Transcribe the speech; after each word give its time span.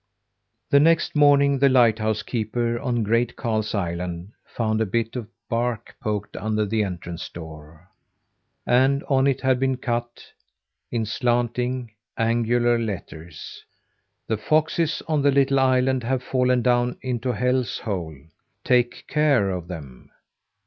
The 0.71 0.79
next 0.79 1.15
morning 1.15 1.59
the 1.59 1.69
lighthouse 1.69 2.23
keeper 2.23 2.79
on 2.79 3.03
Great 3.03 3.35
Karl's 3.35 3.75
Island 3.75 4.31
found 4.45 4.81
a 4.81 4.85
bit 4.87 5.15
of 5.15 5.29
bark 5.47 5.95
poked 6.01 6.35
under 6.35 6.65
the 6.65 6.83
entrance 6.83 7.29
door, 7.29 7.87
and 8.65 9.03
on 9.03 9.27
it 9.27 9.41
had 9.41 9.59
been 9.59 9.77
cut, 9.77 10.25
in 10.89 11.05
slanting, 11.05 11.91
angular 12.17 12.79
letters: 12.79 13.63
"The 14.27 14.37
foxes 14.37 15.03
on 15.07 15.21
the 15.21 15.29
little 15.29 15.59
island 15.59 16.01
have 16.03 16.23
fallen 16.23 16.63
down 16.63 16.97
into 17.03 17.33
Hell's 17.33 17.77
Hole. 17.77 18.17
Take 18.63 19.05
care 19.07 19.51
of 19.51 19.67
them!" 19.67 20.09